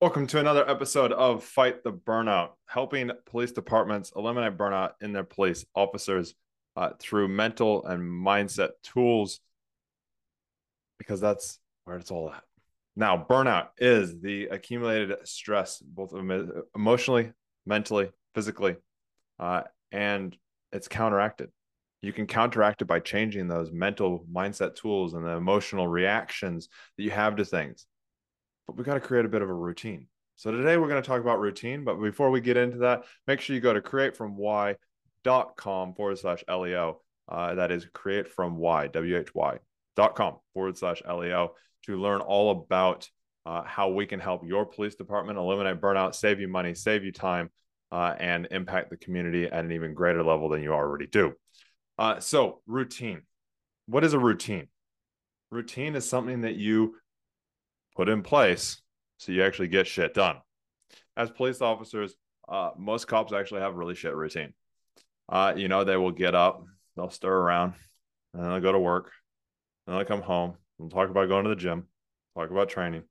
[0.00, 5.24] Welcome to another episode of Fight the Burnout, helping police departments eliminate burnout in their
[5.24, 6.34] police officers
[6.74, 9.40] uh, through mental and mindset tools,
[10.98, 12.42] because that's where it's all at.
[12.96, 16.14] Now, burnout is the accumulated stress, both
[16.74, 17.32] emotionally,
[17.66, 18.76] mentally, physically,
[19.38, 20.34] uh, and
[20.72, 21.50] it's counteracted.
[22.00, 27.02] You can counteract it by changing those mental mindset tools and the emotional reactions that
[27.02, 27.86] you have to things
[28.70, 30.06] but we got to create a bit of a routine.
[30.36, 31.82] So today we're going to talk about routine.
[31.82, 37.00] But before we get into that, make sure you go to createfromwhy.com forward slash LEO.
[37.28, 38.88] Uh, that is create from why,
[39.96, 41.54] dot com forward slash LEO
[41.86, 43.10] to learn all about
[43.44, 47.10] uh, how we can help your police department eliminate burnout, save you money, save you
[47.10, 47.50] time,
[47.90, 51.32] uh, and impact the community at an even greater level than you already do.
[51.98, 53.22] Uh, so, routine.
[53.86, 54.68] What is a routine?
[55.50, 56.94] Routine is something that you
[57.96, 58.80] put in place
[59.18, 60.36] so you actually get shit done.
[61.16, 62.14] As police officers,
[62.48, 64.54] uh, most cops actually have a really shit routine.
[65.28, 66.64] Uh, you know, they will get up,
[66.96, 67.74] they'll stir around,
[68.32, 69.12] and then they'll go to work,
[69.86, 71.86] and they'll come home and talk about going to the gym,
[72.34, 73.02] talk about training.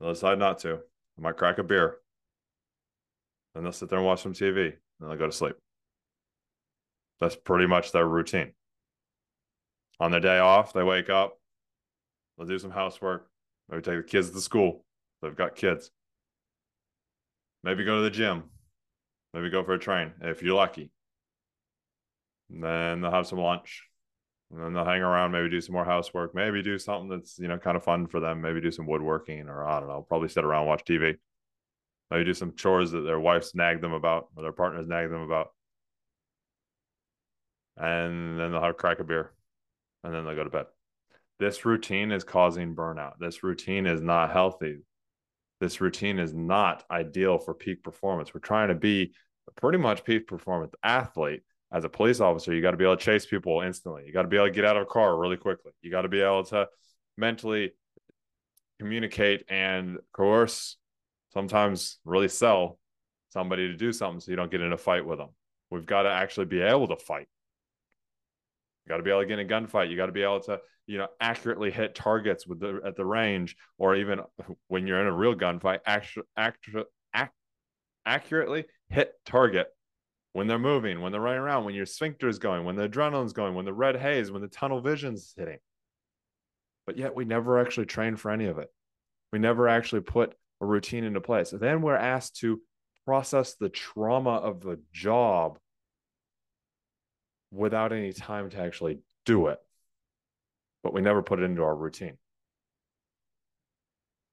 [0.00, 0.76] They'll decide not to.
[1.16, 1.96] They might crack a beer.
[3.54, 5.56] Then they'll sit there and watch some TV, and they'll go to sleep.
[7.20, 8.52] That's pretty much their routine.
[9.98, 11.38] On their day off, they wake up,
[12.38, 13.29] they'll do some housework,
[13.70, 14.84] Maybe take the kids to school.
[15.22, 15.90] They've got kids.
[17.62, 18.44] Maybe go to the gym.
[19.32, 20.90] Maybe go for a train if you're lucky.
[22.50, 23.86] And then they'll have some lunch.
[24.50, 27.46] And then they'll hang around, maybe do some more housework, maybe do something that's, you
[27.46, 28.40] know, kind of fun for them.
[28.40, 31.14] Maybe do some woodworking or I don't know, probably sit around, watch TV.
[32.10, 35.22] Maybe do some chores that their wives nag them about or their partners nag them
[35.22, 35.50] about.
[37.76, 39.32] And then they'll have a crack a beer.
[40.02, 40.66] And then they'll go to bed
[41.40, 43.14] this routine is causing burnout.
[43.18, 44.78] This routine is not healthy.
[45.60, 48.32] This routine is not ideal for peak performance.
[48.32, 49.12] We're trying to be
[49.56, 51.42] pretty much peak performance athlete.
[51.72, 54.04] As a police officer, you got to be able to chase people instantly.
[54.06, 55.72] You got to be able to get out of a car really quickly.
[55.82, 56.68] You got to be able to
[57.16, 57.72] mentally
[58.78, 60.76] communicate and coerce,
[61.32, 62.78] sometimes really sell
[63.28, 65.28] somebody to do something so you don't get in a fight with them.
[65.70, 67.28] We've got to actually be able to fight.
[68.90, 69.88] Got to be able to get in a gunfight.
[69.88, 73.04] You got to be able to, you know, accurately hit targets with the at the
[73.04, 74.20] range, or even
[74.68, 76.84] when you're in a real gunfight, actually, actually,
[77.14, 77.30] ac-
[78.04, 79.68] accurately hit target
[80.32, 83.32] when they're moving, when they're running around, when your sphincter is going, when the adrenaline's
[83.32, 85.58] going, when the red haze, when the tunnel vision's hitting.
[86.86, 88.68] But yet we never actually train for any of it.
[89.32, 91.50] We never actually put a routine into place.
[91.50, 92.60] then we're asked to
[93.06, 95.58] process the trauma of the job
[97.50, 99.58] without any time to actually do it.
[100.82, 102.16] But we never put it into our routine.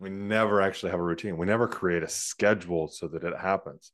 [0.00, 1.38] We never actually have a routine.
[1.38, 3.92] We never create a schedule so that it happens.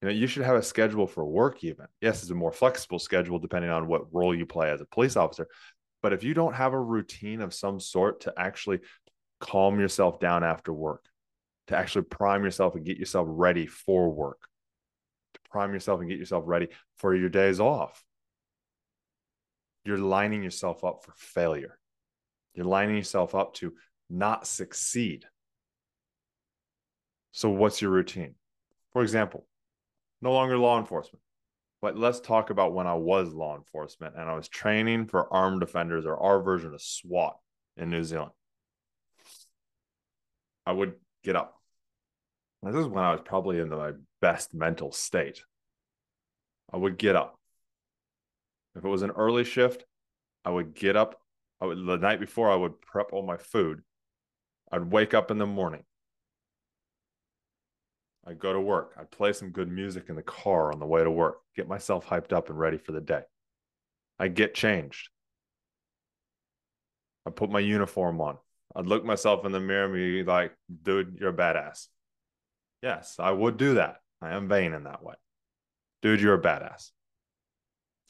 [0.00, 1.86] You know, you should have a schedule for work, even.
[2.00, 5.16] Yes, it's a more flexible schedule depending on what role you play as a police
[5.16, 5.46] officer.
[6.02, 8.80] But if you don't have a routine of some sort to actually
[9.40, 11.04] calm yourself down after work,
[11.68, 14.40] to actually prime yourself and get yourself ready for work,
[15.34, 18.02] to prime yourself and get yourself ready for your days off,
[19.84, 21.78] you're lining yourself up for failure.
[22.54, 23.74] You're lining yourself up to
[24.10, 25.24] not succeed.
[27.32, 28.34] So, what's your routine?
[28.92, 29.46] For example,
[30.20, 31.22] no longer law enforcement,
[31.80, 35.62] but let's talk about when I was law enforcement and I was training for armed
[35.62, 37.36] offenders or our version of SWAT
[37.76, 38.32] in New Zealand.
[40.66, 40.94] I would
[41.24, 41.56] get up.
[42.62, 45.42] This is when I was probably in my best mental state.
[46.72, 47.36] I would get up.
[48.74, 49.84] If it was an early shift,
[50.44, 51.20] I would get up.
[51.60, 53.82] I would, the night before, I would prep all my food.
[54.70, 55.84] I'd wake up in the morning.
[58.26, 58.94] I'd go to work.
[58.98, 62.06] I'd play some good music in the car on the way to work, get myself
[62.06, 63.22] hyped up and ready for the day.
[64.18, 65.08] I'd get changed.
[67.26, 68.38] I'd put my uniform on.
[68.74, 71.88] I'd look myself in the mirror and be like, dude, you're a badass.
[72.82, 73.96] Yes, I would do that.
[74.20, 75.14] I am vain in that way.
[76.00, 76.90] Dude, you're a badass.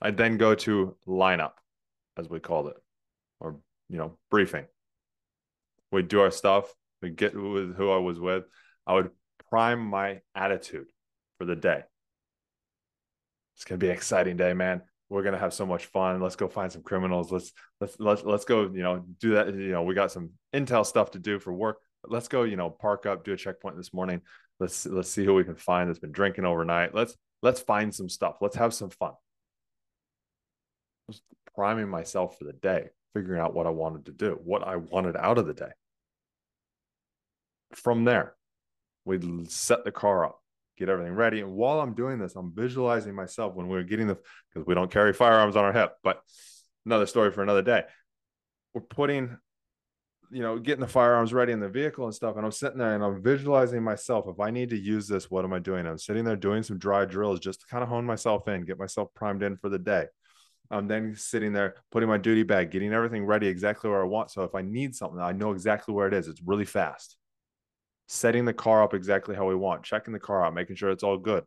[0.02, 1.52] I'd then go to lineup,
[2.18, 2.76] as we called it,
[3.38, 4.66] or you know, briefing.
[5.92, 6.72] We'd do our stuff.
[7.00, 8.44] We'd get with who I was with.
[8.84, 9.10] I would
[9.48, 10.88] prime my attitude
[11.38, 11.82] for the day.
[13.54, 14.82] It's gonna be an exciting day, man.
[15.08, 16.20] We're gonna have so much fun.
[16.20, 17.30] Let's go find some criminals.
[17.30, 18.62] Let's let's let's let's go.
[18.62, 19.54] You know, do that.
[19.54, 21.78] You know, we got some intel stuff to do for work.
[22.04, 22.42] Let's go.
[22.42, 24.22] You know, park up, do a checkpoint this morning.
[24.58, 26.92] Let's let's see who we can find that's been drinking overnight.
[26.92, 28.38] Let's let's find some stuff.
[28.40, 29.12] Let's have some fun
[31.12, 31.22] was
[31.54, 35.16] priming myself for the day, figuring out what I wanted to do, what I wanted
[35.16, 35.70] out of the day.
[37.74, 38.34] From there,
[39.04, 40.40] We'd set the car up,
[40.78, 41.40] get everything ready.
[41.40, 44.18] And while I'm doing this, I'm visualizing myself when we're getting the,
[44.52, 46.20] because we don't carry firearms on our hip, but
[46.86, 47.82] another story for another day.
[48.74, 49.36] We're putting,
[50.30, 52.36] you know, getting the firearms ready in the vehicle and stuff.
[52.36, 54.26] And I'm sitting there and I'm visualizing myself.
[54.28, 55.86] If I need to use this, what am I doing?
[55.86, 58.78] I'm sitting there doing some dry drills just to kind of hone myself in, get
[58.78, 60.06] myself primed in for the day.
[60.72, 64.30] I'm then sitting there, putting my duty bag, getting everything ready exactly where I want.
[64.30, 66.28] So if I need something, I know exactly where it is.
[66.28, 67.16] It's really fast.
[68.08, 71.02] Setting the car up exactly how we want, checking the car out, making sure it's
[71.02, 71.44] all good.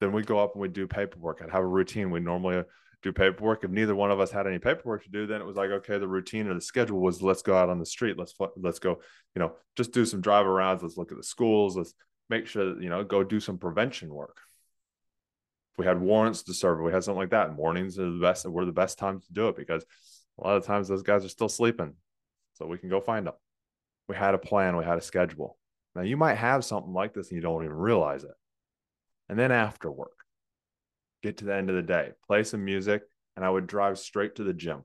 [0.00, 1.40] Then we go up and we do paperwork.
[1.40, 2.10] I'd have a routine.
[2.10, 2.64] We normally
[3.02, 3.64] do paperwork.
[3.64, 5.98] If neither one of us had any paperwork to do, then it was like, okay,
[5.98, 8.18] the routine or the schedule was let's go out on the street.
[8.18, 9.00] Let's let's go,
[9.34, 10.82] you know, just do some drive arounds.
[10.82, 11.76] Let's look at the schools.
[11.76, 11.94] Let's
[12.28, 14.36] make sure that, you know, go do some prevention work
[15.78, 17.54] we had warrants to serve, we had something like that.
[17.54, 19.84] Mornings are the best, were the best times to do it because
[20.38, 21.94] a lot of times those guys are still sleeping.
[22.54, 23.34] So we can go find them.
[24.08, 25.58] We had a plan, we had a schedule.
[25.94, 28.34] Now you might have something like this and you don't even realize it.
[29.28, 30.16] And then after work,
[31.22, 33.02] get to the end of the day, play some music,
[33.34, 34.84] and I would drive straight to the gym.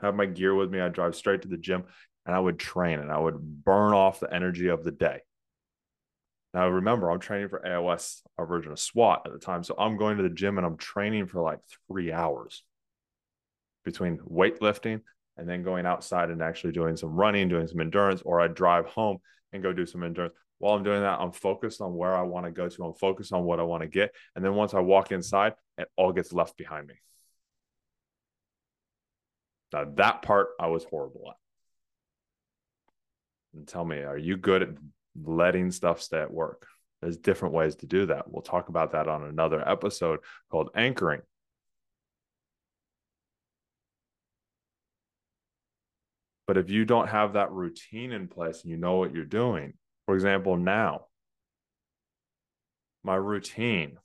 [0.00, 0.80] Have my gear with me.
[0.80, 1.84] I'd drive straight to the gym
[2.28, 5.20] and I would train and I would burn off the energy of the day.
[6.58, 9.62] Now, remember, I'm training for AOS, our version of SWAT at the time.
[9.62, 12.64] So I'm going to the gym and I'm training for like three hours
[13.84, 15.02] between weightlifting
[15.36, 18.86] and then going outside and actually doing some running, doing some endurance, or I drive
[18.86, 19.18] home
[19.52, 20.34] and go do some endurance.
[20.58, 22.84] While I'm doing that, I'm focused on where I want to go to.
[22.86, 24.12] I'm focused on what I want to get.
[24.34, 26.94] And then once I walk inside, it all gets left behind me.
[29.72, 31.36] Now, that part I was horrible at.
[33.54, 34.70] And tell me, are you good at
[35.24, 36.66] letting stuff stay at work.
[37.00, 38.30] There's different ways to do that.
[38.30, 40.20] We'll talk about that on another episode
[40.50, 41.22] called anchoring.
[46.46, 49.74] But if you don't have that routine in place and you know what you're doing,
[50.06, 51.02] for example, now,
[53.04, 53.98] my routine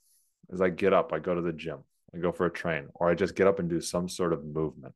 [0.50, 1.80] is I get up, I go to the gym,
[2.14, 4.44] I go for a train, or I just get up and do some sort of
[4.44, 4.94] movement.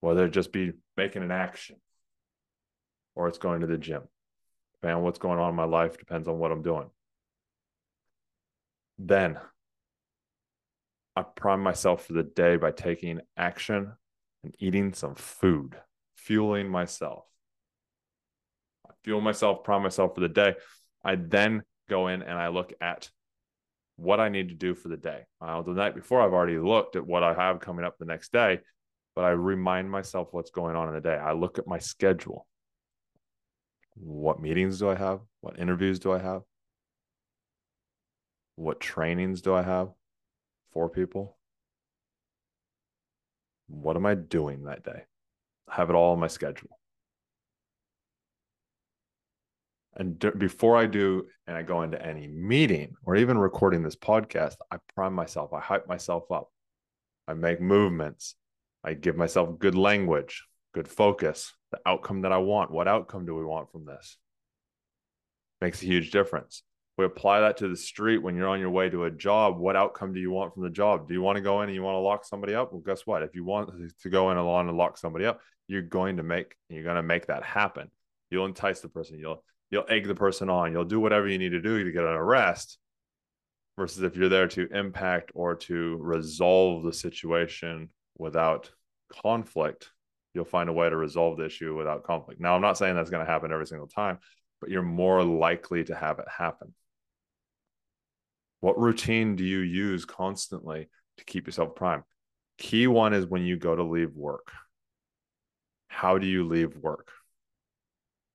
[0.00, 1.76] Whether it just be making an action,
[3.14, 4.02] or it's going to the gym.
[4.74, 6.90] Depending on what's going on in my life, depends on what I'm doing.
[8.98, 9.38] Then
[11.14, 13.92] I prime myself for the day by taking action
[14.42, 15.76] and eating some food,
[16.16, 17.24] fueling myself.
[18.86, 20.54] I fuel myself, prime myself for the day.
[21.04, 23.10] I then go in and I look at
[23.96, 25.26] what I need to do for the day.
[25.40, 28.32] Uh, the night before, I've already looked at what I have coming up the next
[28.32, 28.60] day,
[29.14, 31.14] but I remind myself what's going on in the day.
[31.16, 32.46] I look at my schedule
[33.94, 35.20] what meetings do I have?
[35.40, 36.42] What interviews do I have?
[38.56, 39.88] What trainings do I have
[40.72, 41.36] for people?
[43.68, 45.04] What am I doing that day?
[45.68, 46.78] I have it all on my schedule.
[49.94, 53.96] And d- before I do, and I go into any meeting or even recording this
[53.96, 56.50] podcast, I prime myself, I hype myself up,
[57.28, 58.34] I make movements,
[58.82, 62.70] I give myself good language, good focus, the outcome that I want.
[62.70, 64.16] What outcome do we want from this?
[65.60, 66.62] Makes a huge difference.
[66.98, 69.58] We apply that to the street when you're on your way to a job.
[69.58, 71.08] What outcome do you want from the job?
[71.08, 72.72] Do you want to go in and you want to lock somebody up?
[72.72, 73.22] Well, guess what?
[73.22, 73.70] If you want
[74.02, 77.02] to go in along and lock somebody up, you're going to make you're going to
[77.02, 77.90] make that happen.
[78.30, 79.18] You'll entice the person.
[79.18, 80.72] You'll you'll egg the person on.
[80.72, 82.78] You'll do whatever you need to do to get an arrest.
[83.78, 87.88] Versus if you're there to impact or to resolve the situation
[88.18, 88.70] without
[89.22, 89.90] conflict,
[90.34, 92.40] you'll find a way to resolve the issue without conflict.
[92.40, 94.18] Now, I'm not saying that's going to happen every single time,
[94.60, 96.74] but you're more likely to have it happen.
[98.60, 102.04] What routine do you use constantly to keep yourself prime?
[102.58, 104.52] Key one is when you go to leave work.
[105.88, 107.10] How do you leave work?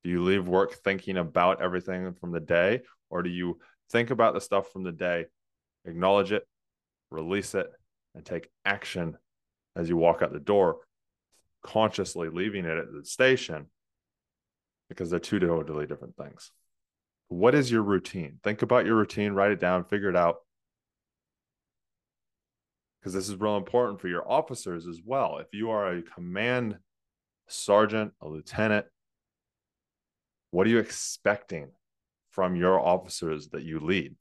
[0.04, 4.34] Do you leave work thinking about everything from the day, or do you think about
[4.34, 5.26] the stuff from the day,
[5.86, 6.48] acknowledge it,
[7.10, 7.72] release it,
[8.14, 9.18] and take action
[9.76, 10.78] as you walk out the door
[11.64, 13.68] consciously leaving it at the station
[14.90, 16.52] because they're two totally different things.
[17.30, 18.40] What is your routine?
[18.44, 20.38] Think about your routine, write it down, figure it out.
[23.00, 25.38] Because this is real important for your officers as well.
[25.40, 26.78] If you are a command
[27.48, 28.86] sergeant, a lieutenant,
[30.52, 31.70] what are you expecting
[32.32, 34.16] from your officers that you lead?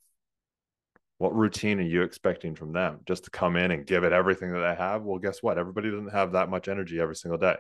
[1.19, 3.01] What routine are you expecting from them?
[3.07, 5.03] Just to come in and give it everything that they have?
[5.03, 5.59] Well guess what?
[5.59, 7.57] Everybody doesn't have that much energy every single day.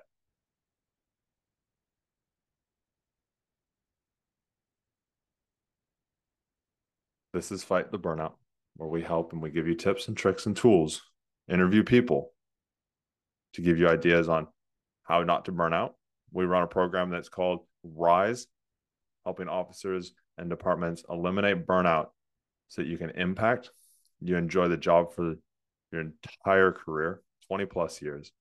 [7.32, 8.34] This is fight the burnout
[8.76, 11.02] where we help and we give you tips and tricks and tools
[11.48, 12.32] interview people
[13.54, 14.46] to give you ideas on
[15.02, 15.94] how not to burn out.
[16.32, 18.46] We run a program that's called rise
[19.24, 22.08] helping officers and departments eliminate burnout
[22.68, 23.70] so that you can impact,
[24.20, 25.34] you enjoy the job for
[25.92, 28.32] your entire career, 20 plus years.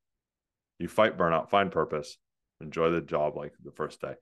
[0.79, 2.17] You fight burnout, find purpose,
[2.61, 4.13] enjoy the job like the first day.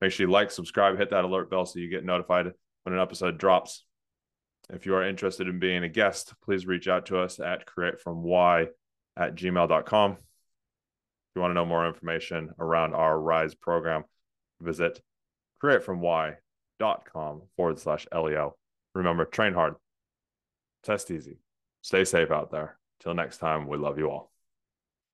[0.00, 2.52] Make sure you like, subscribe, hit that alert bell so you get notified
[2.84, 3.84] when an episode drops.
[4.70, 8.68] If you are interested in being a guest, please reach out to us at createfromwhy
[9.16, 10.12] at gmail.com.
[10.12, 10.18] If
[11.34, 14.04] you want to know more information around our RISE program,
[14.60, 15.00] visit
[15.62, 18.56] createfromwhy.com forward slash LEO.
[18.96, 19.74] Remember, train hard,
[20.82, 21.36] test easy,
[21.82, 22.78] stay safe out there.
[23.00, 24.32] Till next time, we love you all.